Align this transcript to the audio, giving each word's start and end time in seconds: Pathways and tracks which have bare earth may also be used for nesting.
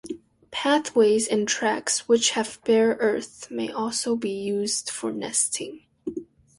Pathways 0.49 1.27
and 1.27 1.47
tracks 1.47 2.07
which 2.09 2.31
have 2.31 2.59
bare 2.65 2.97
earth 2.99 3.51
may 3.51 3.69
also 3.69 4.15
be 4.15 4.31
used 4.31 4.89
for 4.89 5.11
nesting. 5.11 5.83